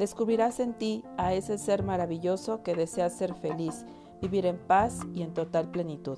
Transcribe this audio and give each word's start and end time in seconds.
Descubrirás 0.00 0.60
en 0.60 0.72
ti 0.72 1.04
a 1.18 1.34
ese 1.34 1.58
ser 1.58 1.82
maravilloso 1.82 2.62
que 2.62 2.74
desea 2.74 3.10
ser 3.10 3.34
feliz, 3.34 3.84
vivir 4.22 4.46
en 4.46 4.56
paz 4.56 5.00
y 5.12 5.20
en 5.20 5.34
total 5.34 5.70
plenitud. 5.70 6.16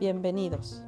Bienvenidos. 0.00 0.82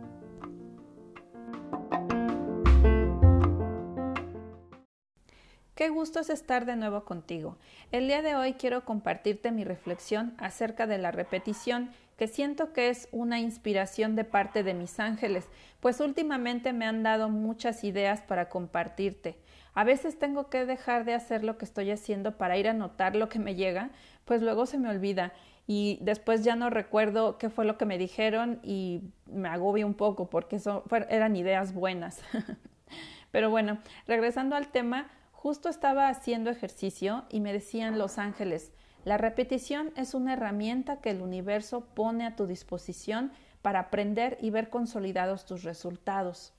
Qué 5.76 5.88
gusto 5.88 6.18
es 6.18 6.30
estar 6.30 6.66
de 6.66 6.74
nuevo 6.74 7.04
contigo. 7.04 7.58
El 7.92 8.08
día 8.08 8.22
de 8.22 8.34
hoy 8.34 8.54
quiero 8.54 8.84
compartirte 8.84 9.52
mi 9.52 9.62
reflexión 9.62 10.34
acerca 10.38 10.88
de 10.88 10.98
la 10.98 11.12
repetición, 11.12 11.92
que 12.16 12.26
siento 12.26 12.72
que 12.72 12.88
es 12.88 13.08
una 13.12 13.38
inspiración 13.38 14.16
de 14.16 14.24
parte 14.24 14.64
de 14.64 14.74
mis 14.74 14.98
ángeles, 14.98 15.46
pues 15.78 16.00
últimamente 16.00 16.72
me 16.72 16.86
han 16.86 17.04
dado 17.04 17.28
muchas 17.28 17.84
ideas 17.84 18.20
para 18.20 18.48
compartirte. 18.48 19.38
A 19.74 19.84
veces 19.84 20.18
tengo 20.18 20.48
que 20.50 20.66
dejar 20.66 21.04
de 21.04 21.14
hacer 21.14 21.44
lo 21.44 21.56
que 21.56 21.64
estoy 21.64 21.90
haciendo 21.90 22.36
para 22.36 22.56
ir 22.58 22.68
a 22.68 22.74
notar 22.74 23.16
lo 23.16 23.28
que 23.28 23.38
me 23.38 23.54
llega, 23.54 23.90
pues 24.24 24.42
luego 24.42 24.66
se 24.66 24.78
me 24.78 24.88
olvida 24.88 25.32
y 25.66 25.98
después 26.02 26.44
ya 26.44 26.56
no 26.56 26.70
recuerdo 26.70 27.38
qué 27.38 27.48
fue 27.48 27.64
lo 27.64 27.78
que 27.78 27.86
me 27.86 27.98
dijeron 27.98 28.60
y 28.62 29.02
me 29.26 29.48
agobio 29.48 29.86
un 29.86 29.94
poco 29.94 30.28
porque 30.28 30.60
eran 31.08 31.36
ideas 31.36 31.72
buenas. 31.72 32.20
Pero 33.30 33.48
bueno, 33.48 33.78
regresando 34.06 34.56
al 34.56 34.68
tema, 34.68 35.08
justo 35.32 35.68
estaba 35.68 36.08
haciendo 36.08 36.50
ejercicio 36.50 37.24
y 37.30 37.40
me 37.40 37.52
decían 37.52 37.98
los 37.98 38.18
ángeles, 38.18 38.72
la 39.04 39.18
repetición 39.18 39.92
es 39.96 40.14
una 40.14 40.34
herramienta 40.34 41.00
que 41.00 41.10
el 41.10 41.22
universo 41.22 41.86
pone 41.94 42.24
a 42.24 42.36
tu 42.36 42.46
disposición 42.46 43.32
para 43.60 43.80
aprender 43.80 44.38
y 44.40 44.50
ver 44.50 44.70
consolidados 44.70 45.46
tus 45.46 45.64
resultados. 45.64 46.52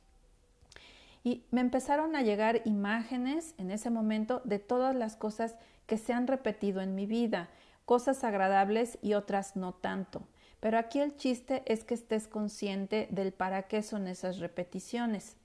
Y 1.24 1.46
me 1.52 1.62
empezaron 1.62 2.16
a 2.16 2.22
llegar 2.22 2.62
imágenes 2.66 3.56
en 3.58 3.72
ese 3.72 3.90
momento 3.90 4.42
de 4.44 4.60
todas 4.60 4.96
las 4.96 5.16
cosas 5.16 5.56
que 5.86 5.98
se 5.98 6.14
han 6.14 6.28
repetido 6.28 6.82
en 6.82 6.96
mi 6.96 7.06
vida, 7.06 7.50
cosas 7.86 8.24
agradables 8.24 8.98
y 9.02 9.14
otras 9.14 9.56
no 9.56 9.74
tanto. 9.74 10.24
Pero 10.60 10.78
aquí 10.78 11.00
el 11.00 11.16
chiste 11.16 11.64
es 11.66 11.84
que 11.84 11.94
estés 11.94 12.28
consciente 12.28 13.08
del 13.12 13.34
para 13.34 13.64
qué 13.64 13.84
son 13.84 14.08
esas 14.08 14.40
repeticiones. 14.40 15.36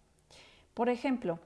Por 0.74 0.88
ejemplo, 0.88 1.40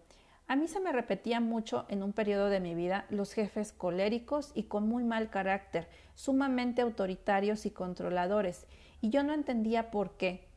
a 0.46 0.56
mí 0.56 0.68
se 0.68 0.80
me 0.80 0.92
repetía 0.92 1.40
mucho 1.40 1.86
en 1.88 2.02
un 2.02 2.12
periodo 2.12 2.50
de 2.50 2.60
mi 2.60 2.74
vida 2.74 3.06
los 3.08 3.32
jefes 3.32 3.72
coléricos 3.72 4.52
y 4.54 4.64
con 4.64 4.86
muy 4.86 5.04
mal 5.04 5.30
carácter, 5.30 5.88
sumamente 6.14 6.82
autoritarios 6.82 7.64
y 7.64 7.70
controladores, 7.70 8.66
y 9.00 9.08
yo 9.08 9.22
no 9.22 9.32
entendía 9.32 9.90
por 9.90 10.18
qué. 10.18 10.51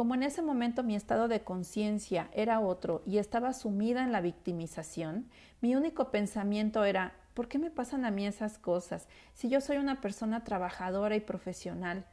Como 0.00 0.14
en 0.14 0.22
ese 0.22 0.40
momento 0.40 0.82
mi 0.82 0.96
estado 0.96 1.28
de 1.28 1.42
conciencia 1.42 2.30
era 2.32 2.60
otro 2.60 3.02
y 3.04 3.18
estaba 3.18 3.52
sumida 3.52 4.02
en 4.02 4.12
la 4.12 4.22
victimización, 4.22 5.28
mi 5.60 5.76
único 5.76 6.10
pensamiento 6.10 6.86
era 6.86 7.12
¿Por 7.34 7.48
qué 7.48 7.58
me 7.58 7.70
pasan 7.70 8.06
a 8.06 8.10
mí 8.10 8.26
esas 8.26 8.56
cosas 8.56 9.08
si 9.34 9.50
yo 9.50 9.60
soy 9.60 9.76
una 9.76 10.00
persona 10.00 10.42
trabajadora 10.42 11.16
y 11.16 11.20
profesional? 11.20 12.06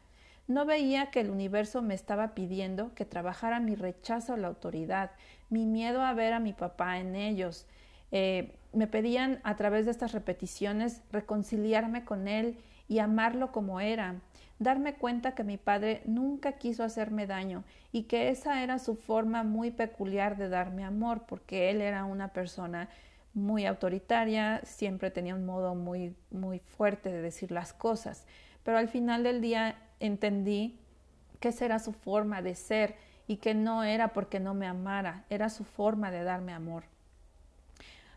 No 0.50 0.66
veía 0.66 1.12
que 1.12 1.22
el 1.22 1.30
universo 1.30 1.82
me 1.82 1.94
estaba 1.94 2.36
pidiendo 2.36 2.94
que 2.94 3.06
trabajara 3.06 3.62
mi 3.62 3.74
rechazo 3.74 4.34
a 4.34 4.38
la 4.38 4.50
autoridad, 4.50 5.12
mi 5.50 5.66
miedo 5.66 6.02
a 6.02 6.14
ver 6.14 6.34
a 6.34 6.42
mi 6.42 6.52
papá 6.52 7.00
en 7.00 7.16
ellos. 7.16 7.68
Eh, 8.12 8.58
me 8.74 8.88
pedían 8.88 9.40
a 9.46 9.56
través 9.56 9.86
de 9.86 9.92
estas 9.92 10.12
repeticiones 10.12 11.04
reconciliarme 11.14 12.04
con 12.04 12.28
él 12.28 12.58
y 12.90 13.00
amarlo 13.00 13.54
como 13.54 13.80
era, 13.80 14.20
darme 14.60 14.96
cuenta 14.96 15.36
que 15.36 15.44
mi 15.44 15.58
padre 15.58 16.02
nunca 16.06 16.54
quiso 16.54 16.84
hacerme 16.84 17.28
daño 17.28 17.64
y 17.92 18.04
que 18.04 18.30
esa 18.30 18.64
era 18.64 18.80
su 18.80 18.96
forma 18.96 19.44
muy 19.44 19.72
peculiar 19.72 20.38
de 20.38 20.50
darme 20.50 20.84
amor, 20.84 21.24
porque 21.28 21.70
él 21.70 21.82
era 21.82 22.06
una 22.06 22.30
persona 22.30 22.90
muy 23.34 23.66
autoritaria, 23.66 24.62
siempre 24.64 25.12
tenía 25.12 25.36
un 25.36 25.46
modo 25.46 25.76
muy, 25.76 26.16
muy 26.32 26.60
fuerte 26.60 27.12
de 27.12 27.22
decir 27.22 27.52
las 27.52 27.72
cosas, 27.72 28.26
pero 28.64 28.78
al 28.78 28.88
final 28.88 29.24
del 29.24 29.42
día 29.42 29.78
entendí 30.00 30.80
que 31.40 31.50
esa 31.50 31.66
era 31.66 31.80
su 31.80 31.94
forma 31.94 32.42
de 32.42 32.56
ser 32.56 32.96
y 33.28 33.38
que 33.38 33.54
no 33.54 33.84
era 33.84 34.10
porque 34.10 34.40
no 34.40 34.54
me 34.56 34.66
amara, 34.66 35.26
era 35.30 35.50
su 35.50 35.64
forma 35.64 36.10
de 36.10 36.24
darme 36.24 36.54
amor. 36.54 36.84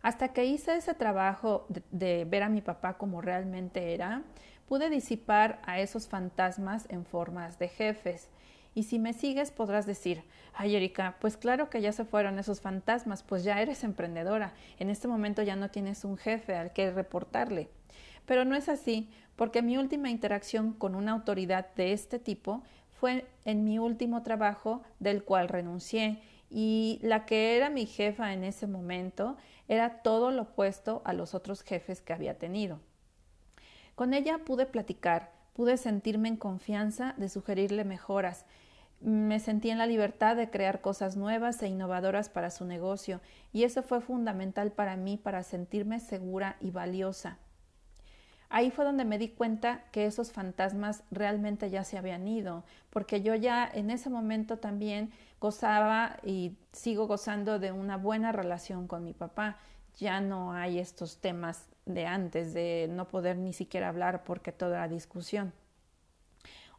Hasta 0.03 0.29
que 0.29 0.47
hice 0.47 0.77
ese 0.77 0.95
trabajo 0.95 1.67
de, 1.69 1.83
de 1.91 2.25
ver 2.25 2.43
a 2.43 2.49
mi 2.49 2.63
papá 2.63 2.97
como 2.97 3.21
realmente 3.21 3.93
era, 3.93 4.23
pude 4.71 4.89
disipar 4.89 5.61
a 5.65 5.81
esos 5.81 6.07
fantasmas 6.07 6.87
en 6.91 7.05
formas 7.05 7.59
de 7.59 7.67
jefes 7.67 8.29
y 8.73 8.85
si 8.85 9.01
me 9.01 9.15
sigues 9.15 9.51
podrás 9.51 9.85
decir, 9.85 10.23
ay 10.55 10.77
Erika, 10.77 11.17
pues 11.21 11.37
claro 11.37 11.69
que 11.69 11.81
ya 11.81 11.91
se 11.91 12.05
fueron 12.05 12.39
esos 12.39 12.61
fantasmas, 12.61 13.25
pues 13.25 13.43
ya 13.43 13.61
eres 13.61 13.83
emprendedora, 13.83 14.55
en 14.79 14.89
este 14.89 15.09
momento 15.09 15.43
ya 15.43 15.57
no 15.57 15.71
tienes 15.71 16.05
un 16.05 16.17
jefe 16.17 16.55
al 16.55 16.73
que 16.73 16.93
reportarle. 16.93 17.69
Pero 18.27 18.45
no 18.45 18.55
es 18.55 18.69
así, 18.69 19.11
porque 19.35 19.61
mi 19.61 19.77
última 19.77 20.09
interacción 20.09 20.73
con 20.73 20.95
una 20.95 21.11
autoridad 21.11 21.75
de 21.75 21.93
este 21.93 22.21
tipo 22.21 22.63
fue 22.91 23.27
en 23.45 23.65
mi 23.65 23.81
último 23.81 24.23
trabajo 24.23 24.83
del 25.01 25.25
cual 25.25 25.49
renuncié 25.49 26.23
y 26.49 27.01
la 27.03 27.27
que 27.27 27.57
era 27.57 27.71
mi 27.71 27.87
jefa 27.87 28.33
en 28.35 28.45
ese 28.45 28.69
momento 28.69 29.37
era 29.67 30.03
todo 30.03 30.31
lo 30.31 30.43
opuesto 30.43 31.03
a 31.05 31.13
los 31.13 31.35
otros 31.35 31.65
jefes 31.65 32.01
que 32.03 32.13
había 32.13 32.39
tenido. 32.39 32.79
Con 34.01 34.15
ella 34.15 34.39
pude 34.39 34.65
platicar, 34.65 35.31
pude 35.53 35.77
sentirme 35.77 36.31
en 36.31 36.39
confianza 36.39 37.13
de 37.19 37.29
sugerirle 37.29 37.85
mejoras. 37.85 38.47
Me 39.03 39.39
sentí 39.41 39.69
en 39.69 39.77
la 39.77 39.85
libertad 39.85 40.37
de 40.37 40.49
crear 40.49 40.81
cosas 40.81 41.19
nuevas 41.19 41.63
e 41.63 41.69
innovadoras 41.69 42.31
para 42.31 42.49
su 42.49 42.65
negocio, 42.65 43.21
y 43.53 43.65
eso 43.65 43.83
fue 43.83 44.01
fundamental 44.01 44.73
para 44.73 44.97
mí 44.97 45.19
para 45.19 45.43
sentirme 45.43 46.01
segura 46.01 46.57
y 46.63 46.71
valiosa. 46.71 47.37
Ahí 48.49 48.71
fue 48.71 48.87
donde 48.87 49.05
me 49.05 49.19
di 49.19 49.29
cuenta 49.29 49.85
que 49.93 50.07
esos 50.07 50.33
fantasmas 50.33 51.03
realmente 51.11 51.69
ya 51.69 51.85
se 51.85 51.99
habían 51.99 52.27
ido, 52.27 52.65
porque 52.89 53.21
yo 53.21 53.35
ya 53.35 53.71
en 53.71 53.91
ese 53.91 54.09
momento 54.09 54.57
también 54.57 55.11
gozaba 55.43 56.17
y 56.25 56.57
sigo 56.73 57.07
gozando 57.07 57.59
de 57.59 57.71
una 57.71 57.99
buena 57.99 58.33
relación 58.33 58.89
con 58.89 59.05
mi 59.05 59.13
papá. 59.13 59.59
Ya 59.99 60.21
no 60.21 60.53
hay 60.53 60.79
estos 60.79 61.19
temas 61.19 61.67
de 61.87 62.07
antes, 62.07 62.55
de 62.55 62.89
no 62.91 63.09
poder 63.09 63.37
ni 63.37 63.53
siquiera 63.53 63.89
hablar 63.89 64.25
porque 64.25 64.53
toda 64.53 64.79
la 64.79 64.89
discusión. 64.89 65.53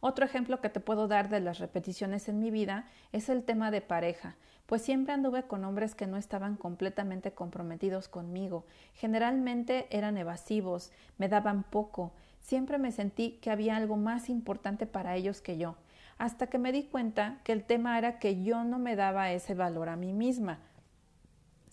Otro 0.00 0.24
ejemplo 0.24 0.60
que 0.60 0.68
te 0.68 0.80
puedo 0.80 1.06
dar 1.06 1.28
de 1.28 1.38
las 1.38 1.60
repeticiones 1.60 2.28
en 2.28 2.40
mi 2.40 2.50
vida 2.50 2.88
es 3.12 3.28
el 3.28 3.44
tema 3.44 3.70
de 3.70 3.80
pareja, 3.80 4.34
pues 4.66 4.82
siempre 4.82 5.12
anduve 5.12 5.44
con 5.44 5.64
hombres 5.64 5.94
que 5.94 6.08
no 6.08 6.16
estaban 6.16 6.56
completamente 6.56 7.32
comprometidos 7.32 8.08
conmigo, 8.08 8.66
generalmente 8.94 9.86
eran 9.96 10.16
evasivos, 10.16 10.90
me 11.18 11.28
daban 11.28 11.62
poco, 11.62 12.12
siempre 12.40 12.78
me 12.78 12.90
sentí 12.90 13.38
que 13.40 13.52
había 13.52 13.76
algo 13.76 13.96
más 13.96 14.28
importante 14.28 14.86
para 14.86 15.14
ellos 15.14 15.40
que 15.40 15.56
yo, 15.56 15.76
hasta 16.18 16.48
que 16.48 16.58
me 16.58 16.72
di 16.72 16.82
cuenta 16.82 17.38
que 17.44 17.52
el 17.52 17.62
tema 17.62 17.96
era 17.96 18.18
que 18.18 18.42
yo 18.42 18.64
no 18.64 18.80
me 18.80 18.96
daba 18.96 19.30
ese 19.30 19.54
valor 19.54 19.88
a 19.88 19.94
mí 19.94 20.12
misma, 20.12 20.58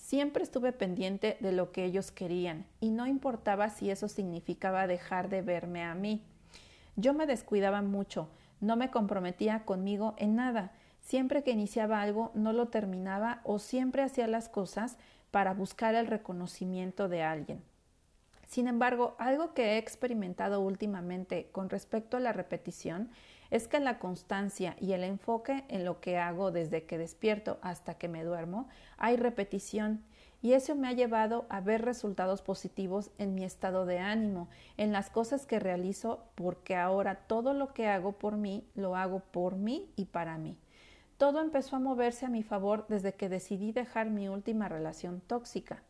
Siempre 0.10 0.42
estuve 0.42 0.74
pendiente 0.74 1.38
de 1.40 1.52
lo 1.52 1.72
que 1.72 1.86
ellos 1.86 2.10
querían 2.10 2.66
y 2.80 2.90
no 2.90 3.06
importaba 3.06 3.70
si 3.70 3.92
eso 3.92 4.08
significaba 4.08 4.88
dejar 4.88 5.30
de 5.30 5.44
verme 5.44 5.84
a 5.84 5.94
mí. 5.94 6.24
Yo 6.96 7.14
me 7.14 7.28
descuidaba 7.28 7.84
mucho, 7.84 8.28
no 8.60 8.76
me 8.76 8.90
comprometía 8.90 9.66
conmigo 9.66 10.16
en 10.18 10.36
nada. 10.36 10.72
Siempre 11.00 11.44
que 11.44 11.52
iniciaba 11.52 12.02
algo 12.02 12.32
no 12.34 12.54
lo 12.54 12.70
terminaba 12.70 13.42
o 13.44 13.60
siempre 13.60 14.02
hacía 14.02 14.26
las 14.26 14.50
cosas 14.50 14.98
para 15.30 15.54
buscar 15.54 15.94
el 15.94 16.08
reconocimiento 16.08 17.08
de 17.08 17.22
alguien. 17.22 17.62
Sin 18.48 18.68
embargo, 18.68 19.16
algo 19.20 19.54
que 19.54 19.74
he 19.74 19.78
experimentado 19.78 20.60
últimamente 20.62 21.50
con 21.52 21.70
respecto 21.70 22.18
a 22.18 22.20
la 22.20 22.34
repetición 22.34 23.12
es 23.51 23.68
que 23.68 23.80
la 23.80 24.00
constancia 24.00 24.75
y 24.80 24.94
el 24.94 25.04
enfoque 25.04 25.63
en 25.68 25.86
lo 25.86 26.00
que 26.00 26.18
hago 26.18 26.51
desde 26.51 26.86
que 26.86 26.98
despierto 26.98 27.60
hasta 27.62 27.96
que 27.96 28.07
me 28.07 28.24
duermo, 28.24 28.68
hay 28.98 29.18
repetición 29.18 30.04
y 30.42 30.54
eso 30.54 30.75
me 30.75 30.88
ha 30.88 30.94
llevado 30.94 31.46
a 31.50 31.60
ver 31.60 31.84
resultados 31.84 32.42
positivos 32.42 33.12
en 33.18 33.36
mi 33.36 33.44
estado 33.44 33.86
de 33.86 34.00
ánimo, 34.00 34.48
en 34.78 34.94
las 34.94 35.10
cosas 35.10 35.46
que 35.46 35.60
realizo, 35.60 36.24
porque 36.36 36.75
ahora 36.75 37.16
todo 37.28 37.54
lo 37.54 37.74
que 37.74 37.88
hago 37.88 38.13
por 38.13 38.38
mí 38.38 38.66
lo 38.75 38.96
hago 38.96 39.19
por 39.19 39.56
mí 39.56 39.92
y 39.95 40.06
para 40.06 40.38
mí. 40.38 40.57
Todo 41.18 41.42
empezó 41.42 41.75
a 41.75 41.80
moverse 41.80 42.25
a 42.25 42.30
mi 42.30 42.44
favor 42.44 42.86
desde 42.88 43.13
que 43.13 43.28
decidí 43.28 43.74
dejar 43.74 44.10
mi 44.10 44.30
última 44.30 44.69
relación 44.69 45.19
tóxica. 45.19 45.84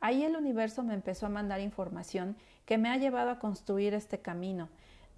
Ahí 0.00 0.22
el 0.22 0.36
universo 0.36 0.84
me 0.84 0.94
empezó 0.94 1.26
a 1.26 1.30
mandar 1.30 1.60
información 1.60 2.36
que 2.64 2.78
me 2.78 2.88
ha 2.88 2.96
llevado 2.96 3.30
a 3.30 3.40
construir 3.40 3.94
este 3.94 4.20
camino. 4.20 4.68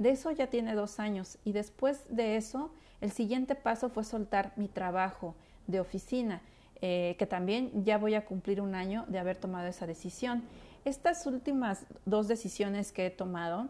De 0.00 0.08
eso 0.08 0.31
ya 0.31 0.47
tiene 0.47 0.75
dos 0.75 0.99
años 0.99 1.37
y 1.44 1.52
después 1.52 2.05
de 2.08 2.37
eso 2.37 2.70
el 3.02 3.12
siguiente 3.12 3.55
paso 3.55 3.91
fue 3.91 4.02
soltar 4.02 4.55
mi 4.56 4.67
trabajo 4.67 5.35
de 5.67 5.79
oficina 5.79 6.41
eh, 6.81 7.17
que 7.19 7.26
también 7.26 7.85
ya 7.85 7.99
voy 7.99 8.14
a 8.14 8.25
cumplir 8.25 8.62
un 8.62 8.75
año 8.75 9.05
de 9.08 9.19
haber 9.19 9.37
tomado 9.37 9.69
esa 9.69 9.87
decisión. 9.87 10.43
Estas 10.87 11.26
últimas 11.26 11.85
dos 12.06 12.29
decisiones 12.29 12.93
que 12.93 13.05
he 13.05 13.11
tomado 13.11 13.69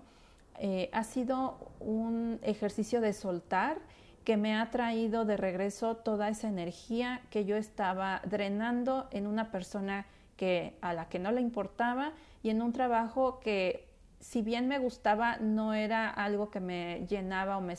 eh, 0.60 0.88
ha 0.92 1.02
sido 1.02 1.72
un 1.80 2.38
ejercicio 2.42 3.00
de 3.00 3.12
soltar 3.12 3.78
que 4.22 4.36
me 4.36 4.54
ha 4.54 4.70
traído 4.70 5.24
de 5.24 5.36
regreso 5.36 5.96
toda 5.96 6.28
esa 6.28 6.48
energía 6.48 7.22
que 7.30 7.44
yo 7.44 7.56
estaba 7.56 8.22
drenando 8.24 9.08
en 9.10 9.26
una 9.26 9.50
persona 9.50 10.06
que 10.36 10.76
a 10.80 10.94
la 10.94 11.08
que 11.08 11.18
no 11.18 11.32
le 11.32 11.40
importaba 11.40 12.12
y 12.44 12.50
en 12.50 12.62
un 12.62 12.72
trabajo 12.72 13.40
que 13.40 13.89
si 14.20 14.42
bien 14.42 14.68
me 14.68 14.78
gustaba 14.78 15.38
no 15.38 15.74
era 15.74 16.08
algo 16.08 16.50
que 16.50 16.60
me 16.60 17.06
llenaba 17.08 17.56
o 17.56 17.60
me, 17.60 17.74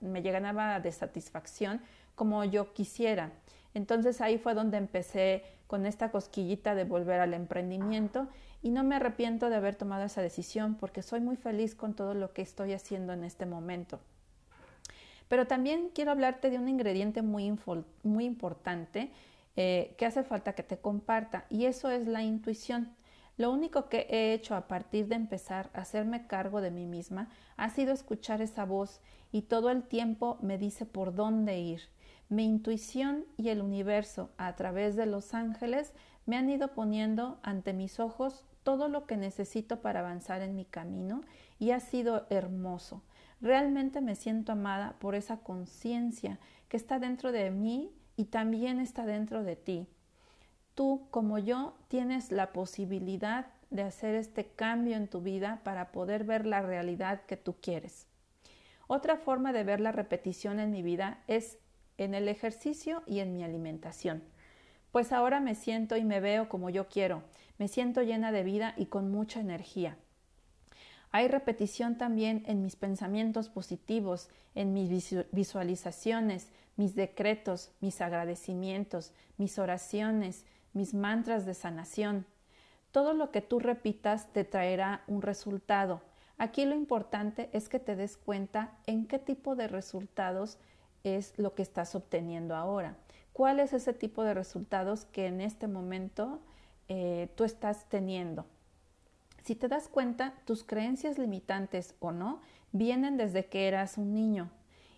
me 0.00 0.80
de 0.80 0.92
satisfacción 0.92 1.80
como 2.14 2.44
yo 2.44 2.72
quisiera. 2.72 3.32
Entonces 3.74 4.20
ahí 4.20 4.38
fue 4.38 4.54
donde 4.54 4.78
empecé 4.78 5.44
con 5.66 5.84
esta 5.84 6.10
cosquillita 6.10 6.74
de 6.74 6.84
volver 6.84 7.20
al 7.20 7.34
emprendimiento 7.34 8.28
y 8.62 8.70
no 8.70 8.84
me 8.84 8.96
arrepiento 8.96 9.50
de 9.50 9.56
haber 9.56 9.74
tomado 9.74 10.04
esa 10.04 10.22
decisión 10.22 10.76
porque 10.76 11.02
soy 11.02 11.20
muy 11.20 11.36
feliz 11.36 11.74
con 11.74 11.94
todo 11.94 12.14
lo 12.14 12.32
que 12.32 12.42
estoy 12.42 12.72
haciendo 12.72 13.12
en 13.12 13.24
este 13.24 13.44
momento. 13.44 14.00
Pero 15.28 15.46
también 15.46 15.90
quiero 15.92 16.12
hablarte 16.12 16.50
de 16.50 16.58
un 16.58 16.68
ingrediente 16.68 17.20
muy, 17.22 17.52
muy 18.04 18.24
importante 18.24 19.10
eh, 19.56 19.94
que 19.98 20.06
hace 20.06 20.22
falta 20.22 20.54
que 20.54 20.62
te 20.62 20.78
comparta 20.78 21.46
y 21.50 21.66
eso 21.66 21.90
es 21.90 22.06
la 22.06 22.22
intuición. 22.22 22.94
Lo 23.36 23.50
único 23.50 23.88
que 23.88 24.06
he 24.08 24.32
hecho 24.32 24.54
a 24.54 24.66
partir 24.66 25.08
de 25.08 25.14
empezar 25.14 25.70
a 25.74 25.80
hacerme 25.80 26.26
cargo 26.26 26.60
de 26.62 26.70
mí 26.70 26.86
misma 26.86 27.28
ha 27.56 27.68
sido 27.68 27.92
escuchar 27.92 28.40
esa 28.40 28.64
voz 28.64 29.00
y 29.30 29.42
todo 29.42 29.70
el 29.70 29.82
tiempo 29.82 30.38
me 30.40 30.56
dice 30.56 30.86
por 30.86 31.14
dónde 31.14 31.58
ir. 31.58 31.82
Mi 32.28 32.44
intuición 32.44 33.26
y 33.36 33.50
el 33.50 33.60
universo 33.60 34.30
a 34.38 34.56
través 34.56 34.96
de 34.96 35.06
los 35.06 35.34
ángeles 35.34 35.92
me 36.24 36.36
han 36.36 36.48
ido 36.48 36.72
poniendo 36.72 37.38
ante 37.42 37.72
mis 37.72 38.00
ojos 38.00 38.44
todo 38.62 38.88
lo 38.88 39.06
que 39.06 39.16
necesito 39.16 39.80
para 39.80 40.00
avanzar 40.00 40.42
en 40.42 40.56
mi 40.56 40.64
camino 40.64 41.20
y 41.58 41.70
ha 41.70 41.80
sido 41.80 42.26
hermoso. 42.30 43.02
Realmente 43.40 44.00
me 44.00 44.16
siento 44.16 44.52
amada 44.52 44.96
por 44.98 45.14
esa 45.14 45.36
conciencia 45.36 46.40
que 46.68 46.76
está 46.76 46.98
dentro 46.98 47.32
de 47.32 47.50
mí 47.50 47.92
y 48.16 48.24
también 48.24 48.80
está 48.80 49.04
dentro 49.04 49.44
de 49.44 49.56
ti. 49.56 49.86
Tú, 50.76 51.08
como 51.10 51.38
yo, 51.38 51.74
tienes 51.88 52.30
la 52.30 52.52
posibilidad 52.52 53.46
de 53.70 53.82
hacer 53.82 54.14
este 54.14 54.44
cambio 54.44 54.94
en 54.94 55.08
tu 55.08 55.22
vida 55.22 55.62
para 55.64 55.90
poder 55.90 56.24
ver 56.24 56.44
la 56.44 56.60
realidad 56.60 57.22
que 57.22 57.38
tú 57.38 57.56
quieres. 57.62 58.06
Otra 58.86 59.16
forma 59.16 59.54
de 59.54 59.64
ver 59.64 59.80
la 59.80 59.90
repetición 59.90 60.60
en 60.60 60.70
mi 60.70 60.82
vida 60.82 61.24
es 61.28 61.56
en 61.96 62.12
el 62.14 62.28
ejercicio 62.28 63.02
y 63.06 63.20
en 63.20 63.32
mi 63.32 63.42
alimentación. 63.42 64.22
Pues 64.92 65.12
ahora 65.12 65.40
me 65.40 65.54
siento 65.54 65.96
y 65.96 66.04
me 66.04 66.20
veo 66.20 66.50
como 66.50 66.68
yo 66.68 66.88
quiero, 66.88 67.22
me 67.56 67.68
siento 67.68 68.02
llena 68.02 68.30
de 68.30 68.44
vida 68.44 68.74
y 68.76 68.84
con 68.84 69.10
mucha 69.10 69.40
energía. 69.40 69.96
Hay 71.10 71.28
repetición 71.28 71.96
también 71.96 72.42
en 72.46 72.62
mis 72.62 72.76
pensamientos 72.76 73.48
positivos, 73.48 74.28
en 74.54 74.74
mis 74.74 74.90
visualizaciones, 75.32 76.50
mis 76.76 76.94
decretos, 76.94 77.70
mis 77.80 78.02
agradecimientos, 78.02 79.14
mis 79.38 79.58
oraciones, 79.58 80.44
mis 80.76 80.92
mantras 80.92 81.46
de 81.46 81.54
sanación. 81.54 82.26
Todo 82.92 83.14
lo 83.14 83.30
que 83.30 83.40
tú 83.40 83.58
repitas 83.58 84.30
te 84.32 84.44
traerá 84.44 85.02
un 85.06 85.22
resultado. 85.22 86.02
Aquí 86.36 86.66
lo 86.66 86.74
importante 86.74 87.48
es 87.54 87.70
que 87.70 87.78
te 87.78 87.96
des 87.96 88.18
cuenta 88.18 88.76
en 88.86 89.06
qué 89.06 89.18
tipo 89.18 89.56
de 89.56 89.68
resultados 89.68 90.58
es 91.02 91.32
lo 91.38 91.54
que 91.54 91.62
estás 91.62 91.94
obteniendo 91.94 92.54
ahora. 92.54 92.98
¿Cuál 93.32 93.58
es 93.58 93.72
ese 93.72 93.94
tipo 93.94 94.22
de 94.22 94.34
resultados 94.34 95.06
que 95.06 95.26
en 95.26 95.40
este 95.40 95.66
momento 95.66 96.40
eh, 96.88 97.30
tú 97.36 97.44
estás 97.44 97.88
teniendo? 97.88 98.44
Si 99.44 99.54
te 99.54 99.68
das 99.68 99.88
cuenta, 99.88 100.34
tus 100.44 100.62
creencias 100.62 101.16
limitantes 101.18 101.94
o 102.00 102.12
no 102.12 102.42
vienen 102.72 103.16
desde 103.16 103.46
que 103.46 103.66
eras 103.66 103.96
un 103.96 104.12
niño 104.12 104.50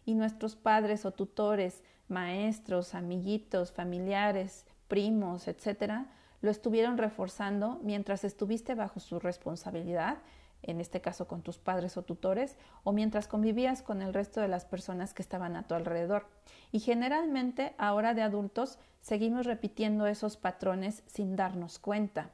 y 0.04 0.14
nuestros 0.14 0.56
padres 0.56 1.04
o 1.04 1.12
tutores, 1.12 1.84
maestros, 2.08 2.94
amiguitos, 2.94 3.70
familiares, 3.70 4.66
primos, 4.88 5.46
etcétera, 5.46 6.06
lo 6.40 6.50
estuvieron 6.50 6.98
reforzando 6.98 7.78
mientras 7.82 8.24
estuviste 8.24 8.74
bajo 8.74 9.00
su 9.00 9.18
responsabilidad 9.18 10.18
en 10.62 10.80
este 10.80 11.00
caso 11.00 11.28
con 11.28 11.42
tus 11.42 11.58
padres 11.58 11.96
o 11.96 12.02
tutores, 12.02 12.56
o 12.84 12.92
mientras 12.92 13.28
convivías 13.28 13.82
con 13.82 14.02
el 14.02 14.12
resto 14.12 14.40
de 14.40 14.48
las 14.48 14.64
personas 14.64 15.14
que 15.14 15.22
estaban 15.22 15.56
a 15.56 15.66
tu 15.66 15.74
alrededor. 15.74 16.26
Y 16.72 16.80
generalmente, 16.80 17.74
ahora 17.78 18.14
de 18.14 18.22
adultos, 18.22 18.78
seguimos 19.00 19.46
repitiendo 19.46 20.06
esos 20.06 20.36
patrones 20.36 21.02
sin 21.06 21.36
darnos 21.36 21.78
cuenta. 21.78 22.30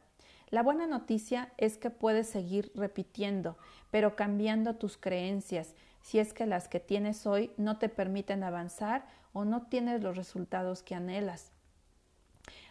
La 0.50 0.62
buena 0.62 0.86
noticia 0.86 1.52
es 1.56 1.76
que 1.76 1.90
puedes 1.90 2.28
seguir 2.28 2.70
repitiendo, 2.74 3.56
pero 3.90 4.16
cambiando 4.16 4.76
tus 4.76 4.96
creencias, 4.96 5.74
si 6.00 6.18
es 6.18 6.32
que 6.32 6.46
las 6.46 6.68
que 6.68 6.80
tienes 6.80 7.26
hoy 7.26 7.50
no 7.56 7.78
te 7.78 7.88
permiten 7.88 8.44
avanzar 8.44 9.06
o 9.32 9.44
no 9.44 9.62
tienes 9.62 10.02
los 10.02 10.16
resultados 10.16 10.82
que 10.82 10.94
anhelas. 10.94 11.53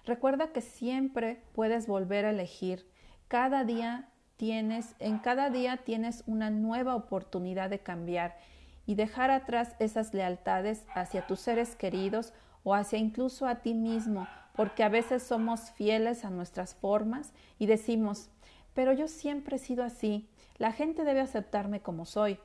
Recuerda 0.06 0.52
que 0.52 0.62
siempre 0.62 1.42
puedes 1.54 1.88
volver 1.88 2.26
a 2.26 2.32
elegir. 2.32 2.86
Cada 3.30 3.64
día 3.64 4.10
tienes, 4.36 4.96
en 5.00 5.20
cada 5.20 5.50
día 5.50 5.78
tienes 5.78 6.24
una 6.28 6.50
nueva 6.50 6.96
oportunidad 6.96 7.70
de 7.70 7.80
cambiar 7.80 8.38
y 8.86 8.96
dejar 8.96 9.32
atrás 9.32 9.76
esas 9.80 10.14
lealtades 10.14 10.86
hacia 10.94 11.26
tus 11.26 11.40
seres 11.40 11.76
queridos 11.76 12.33
o 12.64 12.74
hacia 12.74 13.00
incluso 13.00 13.48
a 13.48 13.62
ti 13.62 13.74
mismo, 13.74 14.28
porque 14.56 14.83
a 14.83 14.90
veces 14.90 15.24
somos 15.24 15.72
fieles 15.72 16.26
a 16.26 16.30
nuestras 16.30 16.76
formas 16.76 17.33
y 17.57 17.66
decimos, 17.66 18.30
pero 18.74 18.92
yo 18.92 19.07
siempre 19.07 19.56
he 19.56 19.60
sido 19.60 19.86
así, 19.86 20.28
la 20.57 20.74
gente 20.74 21.06
debe 21.06 21.22
aceptarme 21.22 21.81
como 21.81 22.06
soy. 22.06 22.40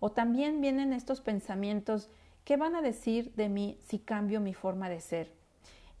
O 0.00 0.10
también 0.10 0.60
vienen 0.60 0.92
estos 0.92 1.20
pensamientos, 1.20 2.10
¿qué 2.44 2.56
van 2.56 2.74
a 2.74 2.82
decir 2.82 3.32
de 3.34 3.48
mí 3.48 3.78
si 3.84 3.98
cambio 4.00 4.40
mi 4.40 4.54
forma 4.54 4.88
de 4.88 5.00
ser? 5.00 5.45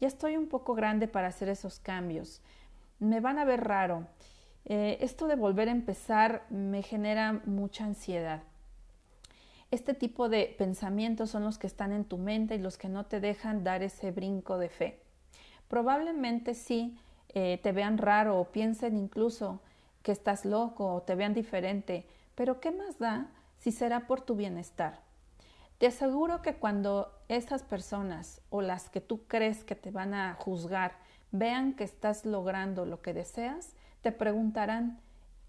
Ya 0.00 0.08
estoy 0.08 0.36
un 0.36 0.48
poco 0.48 0.74
grande 0.74 1.08
para 1.08 1.28
hacer 1.28 1.48
esos 1.48 1.78
cambios. 1.78 2.42
Me 2.98 3.20
van 3.20 3.38
a 3.38 3.44
ver 3.44 3.64
raro 3.64 4.06
eh, 4.66 4.98
esto 5.00 5.26
de 5.26 5.36
volver 5.36 5.68
a 5.68 5.72
empezar 5.72 6.44
me 6.50 6.82
genera 6.82 7.40
mucha 7.44 7.84
ansiedad. 7.84 8.42
Este 9.70 9.94
tipo 9.94 10.28
de 10.28 10.54
pensamientos 10.58 11.30
son 11.30 11.44
los 11.44 11.58
que 11.58 11.66
están 11.66 11.92
en 11.92 12.04
tu 12.04 12.18
mente 12.18 12.56
y 12.56 12.58
los 12.58 12.76
que 12.76 12.88
no 12.88 13.06
te 13.06 13.20
dejan 13.20 13.64
dar 13.64 13.82
ese 13.82 14.10
brinco 14.10 14.58
de 14.58 14.68
fe. 14.68 15.00
Probablemente 15.68 16.54
sí 16.54 16.98
eh, 17.30 17.58
te 17.62 17.72
vean 17.72 17.98
raro 17.98 18.38
o 18.38 18.52
piensen 18.52 18.96
incluso 18.96 19.60
que 20.02 20.12
estás 20.12 20.44
loco 20.44 20.94
o 20.94 21.02
te 21.02 21.14
vean 21.14 21.34
diferente, 21.34 22.06
pero 22.34 22.60
¿qué 22.60 22.70
más 22.70 22.98
da 22.98 23.28
si 23.58 23.72
será 23.72 24.06
por 24.06 24.20
tu 24.20 24.36
bienestar? 24.36 25.00
Te 25.78 25.88
aseguro 25.88 26.40
que 26.40 26.54
cuando 26.54 27.12
esas 27.28 27.62
personas 27.62 28.40
o 28.48 28.62
las 28.62 28.88
que 28.88 29.02
tú 29.02 29.26
crees 29.26 29.62
que 29.62 29.74
te 29.74 29.90
van 29.90 30.14
a 30.14 30.34
juzgar 30.34 30.92
vean 31.32 31.74
que 31.74 31.84
estás 31.84 32.24
logrando 32.24 32.86
lo 32.86 33.02
que 33.02 33.12
deseas, 33.12 33.74
te 34.00 34.10
preguntarán, 34.10 35.00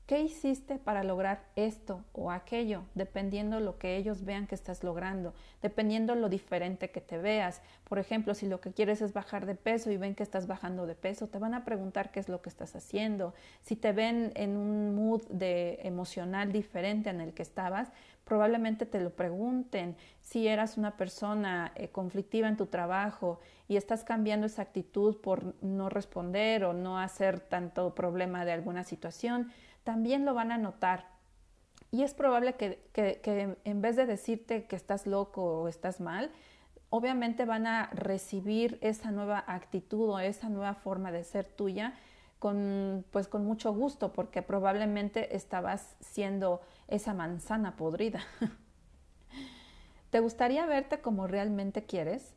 ¿qué 0.07 0.21
hiciste 0.21 0.77
para 0.79 1.03
lograr 1.03 1.43
esto 1.57 2.03
o 2.13 2.31
aquello? 2.31 2.83
Dependiendo 2.95 3.59
lo 3.59 3.77
que 3.77 3.97
ellos 3.97 4.23
vean 4.23 4.47
que 4.47 4.55
estás 4.55 4.81
logrando, 4.81 5.33
dependiendo 5.61 6.15
lo 6.15 6.29
diferente 6.29 6.89
que 6.89 7.01
te 7.01 7.17
veas. 7.17 7.61
Por 7.83 7.99
ejemplo, 7.99 8.33
si 8.33 8.47
lo 8.47 8.61
que 8.61 8.71
quieres 8.71 9.01
es 9.01 9.11
bajar 9.11 9.45
de 9.45 9.55
peso 9.55 9.91
y 9.91 9.97
ven 9.97 10.15
que 10.15 10.23
estás 10.23 10.47
bajando 10.47 10.87
de 10.87 10.95
peso, 10.95 11.27
te 11.27 11.39
van 11.39 11.53
a 11.53 11.65
preguntar 11.65 12.11
qué 12.11 12.21
es 12.21 12.29
lo 12.29 12.41
que 12.41 12.49
estás 12.49 12.73
haciendo. 12.75 13.33
Si 13.61 13.75
te 13.75 13.91
ven 13.91 14.31
en 14.35 14.55
un 14.55 14.95
mood 14.95 15.23
de 15.27 15.79
emocional 15.83 16.53
diferente 16.53 17.09
en 17.09 17.19
el 17.19 17.33
que 17.33 17.43
estabas, 17.43 17.89
probablemente 18.23 18.85
te 18.85 19.01
lo 19.01 19.09
pregunten. 19.09 19.97
Si 20.21 20.47
eras 20.47 20.77
una 20.77 20.95
persona 20.95 21.73
eh, 21.75 21.89
conflictiva 21.89 22.47
en 22.47 22.55
tu 22.55 22.67
trabajo 22.67 23.41
y 23.67 23.75
estás 23.75 24.05
cambiando 24.05 24.47
esa 24.47 24.61
actitud 24.61 25.17
por 25.17 25.61
no 25.61 25.89
responder 25.89 26.63
o 26.63 26.71
no 26.71 26.97
hacer 26.97 27.41
tanto 27.41 27.93
problema 27.93 28.45
de 28.45 28.53
alguna 28.53 28.85
situación, 28.85 29.51
también 29.87 30.25
lo 30.25 30.33
van 30.33 30.51
a 30.51 30.57
notar. 30.57 31.05
Y 31.91 32.03
es 32.03 32.13
probable 32.13 32.55
que, 32.55 32.89
que 32.91 33.57
en 33.63 33.81
vez 33.81 33.95
de 33.95 34.05
decirte 34.05 34.65
que 34.65 34.75
estás 34.75 35.07
loco 35.07 35.61
o 35.61 35.69
estás 35.69 36.01
mal, 36.01 36.29
obviamente 36.89 37.45
van 37.45 37.67
a 37.67 37.89
recibir 37.93 38.79
esa 38.81 39.11
nueva 39.11 39.45
actitud 39.47 40.09
o 40.09 40.19
esa 40.19 40.49
nueva 40.49 40.73
forma 40.73 41.13
de 41.13 41.23
ser 41.23 41.45
tuya 41.45 41.93
con, 42.37 43.05
pues 43.11 43.29
con 43.29 43.45
mucho 43.45 43.73
gusto, 43.73 44.11
porque 44.11 44.41
probablemente 44.41 45.37
estabas 45.37 45.95
siendo 46.01 46.59
esa 46.89 47.13
manzana 47.13 47.77
podrida. 47.77 48.19
¿Te 50.09 50.19
gustaría 50.19 50.65
verte 50.65 50.99
como 50.99 51.27
realmente 51.27 51.85
quieres? 51.85 52.33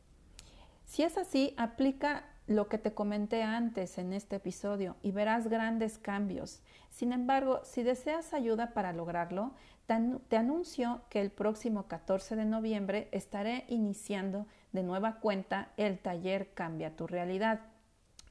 Si 0.84 1.02
es 1.02 1.18
así, 1.18 1.52
aplica 1.56 2.29
lo 2.50 2.68
que 2.68 2.78
te 2.78 2.92
comenté 2.92 3.44
antes 3.44 3.96
en 3.96 4.12
este 4.12 4.36
episodio 4.36 4.96
y 5.04 5.12
verás 5.12 5.46
grandes 5.46 5.98
cambios. 5.98 6.64
Sin 6.90 7.12
embargo, 7.12 7.60
si 7.62 7.84
deseas 7.84 8.34
ayuda 8.34 8.74
para 8.74 8.92
lograrlo, 8.92 9.52
te 9.86 10.36
anuncio 10.36 11.00
que 11.10 11.20
el 11.20 11.30
próximo 11.30 11.86
14 11.86 12.34
de 12.34 12.44
noviembre 12.44 13.08
estaré 13.12 13.66
iniciando 13.68 14.46
de 14.72 14.82
nueva 14.82 15.20
cuenta 15.20 15.68
el 15.76 16.00
taller 16.00 16.52
Cambia 16.52 16.96
tu 16.96 17.06
realidad 17.06 17.60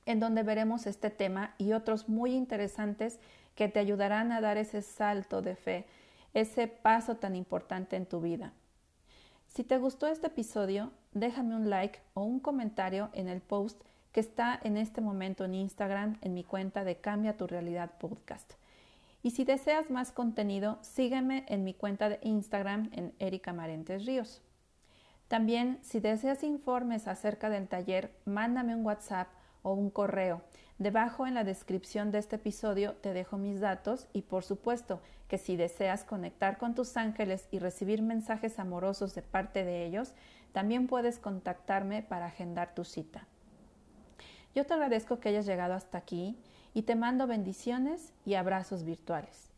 en 0.06 0.20
donde 0.20 0.44
veremos 0.44 0.86
este 0.86 1.12
tema 1.12 1.54
y 1.58 1.72
otros 1.72 2.10
muy 2.10 2.34
interesantes 2.34 3.20
que 3.56 3.70
te 3.70 3.80
ayudarán 3.80 4.34
a 4.34 4.42
dar 4.42 4.58
ese 4.58 4.82
salto 4.82 5.42
de 5.42 5.56
fe, 5.56 5.86
ese 6.34 6.68
paso 6.68 7.16
tan 7.16 7.38
importante 7.38 7.96
en 7.96 8.06
tu 8.06 8.20
vida. 8.20 8.52
Si 9.48 9.64
te 9.64 9.78
gustó 9.78 10.08
este 10.08 10.28
episodio, 10.28 10.92
déjame 11.14 11.56
un 11.56 11.70
like 11.70 12.00
o 12.16 12.24
un 12.24 12.40
comentario 12.40 13.10
en 13.14 13.30
el 13.30 13.40
post 13.40 13.82
que 14.12 14.20
está 14.20 14.60
en 14.64 14.78
este 14.78 15.02
momento 15.02 15.46
en 15.46 15.56
Instagram 15.56 16.18
en 16.22 16.34
mi 16.34 16.44
cuenta 16.44 16.84
de 16.84 16.98
Cambia 16.98 17.38
tu 17.38 17.48
Realidad 17.48 17.92
Podcast. 18.00 18.54
Y 19.22 19.32
si 19.32 19.44
deseas 19.44 19.90
más 19.90 20.12
contenido, 20.12 20.80
sígueme 20.82 21.46
en 21.48 21.64
mi 21.64 21.74
cuenta 21.74 22.10
de 22.10 22.20
Instagram 22.24 22.90
en 22.94 23.14
Erika 23.20 23.54
Marentes 23.54 24.06
Ríos. 24.06 24.42
También, 25.28 25.78
si 25.84 26.00
deseas 26.00 26.44
informes 26.44 27.08
acerca 27.08 27.50
del 27.50 27.68
taller, 27.68 28.12
mándame 28.26 28.76
un 28.76 28.86
WhatsApp 28.86 29.28
o 29.62 29.74
un 29.74 29.90
correo. 29.90 30.42
Debajo 30.80 31.28
en 31.28 31.34
la 31.34 31.44
descripción 31.44 32.12
de 32.12 32.20
este 32.20 32.38
episodio 32.38 32.94
te 32.96 33.14
dejo 33.14 33.38
mis 33.38 33.60
datos 33.60 34.08
y 34.14 34.22
por 34.22 34.44
supuesto 34.44 35.02
que 35.28 35.38
si 35.38 35.58
deseas 35.58 36.06
conectar 36.06 36.58
con 36.58 36.74
tus 36.74 36.96
ángeles 36.98 37.48
y 37.52 37.60
recibir 37.60 38.02
mensajes 38.02 38.58
amorosos 38.58 39.14
de 39.14 39.22
parte 39.22 39.66
de 39.66 39.86
ellos, 39.86 40.14
también 40.54 40.88
puedes 40.88 41.20
contactarme 41.20 42.02
para 42.02 42.28
agendar 42.28 42.74
tu 42.74 42.86
cita. 42.86 43.28
Yo 44.56 44.66
te 44.66 44.74
agradezco 44.74 45.20
que 45.20 45.30
hayas 45.30 45.46
llegado 45.46 45.74
hasta 45.74 45.98
aquí 45.98 46.36
y 46.74 46.84
te 46.84 46.96
mando 46.96 47.28
bendiciones 47.28 48.14
y 48.26 48.34
abrazos 48.34 48.84
virtuales. 48.84 49.50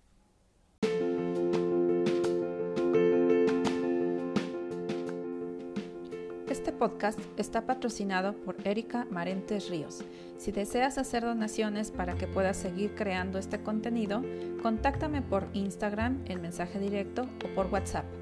Este 6.50 6.74
podcast 6.74 7.18
está 7.38 7.66
patrocinado 7.66 8.34
por 8.34 8.56
Erika 8.68 9.06
Marentes 9.10 9.70
Ríos. 9.70 10.04
Si 10.38 10.52
deseas 10.52 10.98
hacer 10.98 11.24
donaciones 11.24 11.92
para 11.92 12.16
que 12.16 12.28
puedas 12.28 12.58
seguir 12.58 12.94
creando 12.94 13.40
este 13.40 13.64
contenido, 13.64 14.22
contáctame 14.62 15.22
por 15.22 15.48
Instagram 15.54 16.22
en 16.26 16.42
mensaje 16.42 16.80
directo 16.80 17.28
o 17.46 17.56
por 17.56 17.68
WhatsApp 17.68 18.21